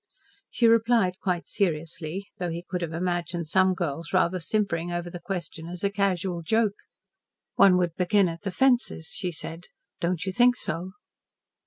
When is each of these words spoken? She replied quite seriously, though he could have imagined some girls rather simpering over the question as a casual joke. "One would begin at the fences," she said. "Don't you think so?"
She 0.49 0.65
replied 0.65 1.19
quite 1.21 1.45
seriously, 1.45 2.25
though 2.39 2.49
he 2.49 2.65
could 2.67 2.81
have 2.81 2.91
imagined 2.91 3.45
some 3.45 3.75
girls 3.75 4.11
rather 4.13 4.39
simpering 4.39 4.91
over 4.91 5.11
the 5.11 5.19
question 5.19 5.67
as 5.67 5.83
a 5.83 5.91
casual 5.91 6.41
joke. 6.41 6.77
"One 7.53 7.77
would 7.77 7.93
begin 7.93 8.27
at 8.27 8.41
the 8.41 8.49
fences," 8.49 9.11
she 9.13 9.31
said. 9.31 9.65
"Don't 9.99 10.25
you 10.25 10.31
think 10.31 10.55
so?" 10.55 10.93